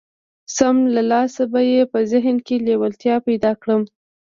سم 0.55 0.75
له 0.95 1.01
لاسه 1.11 1.41
به 1.51 1.61
يې 1.71 1.81
په 1.91 1.99
ذهن 2.11 2.35
کې 2.45 2.55
لېوالتيا 2.65 3.15
پيدا 3.27 3.51
کړم. 3.61 3.81